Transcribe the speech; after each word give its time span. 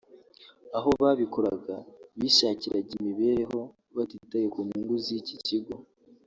Aho 0.77 0.89
babikoraga 1.01 1.75
bishakiraga 2.17 2.91
imibereho 2.99 3.59
batitaye 3.95 4.45
ku 4.53 4.59
nyungu 4.67 4.95
z’iki 5.05 5.35
kigo 5.45 5.75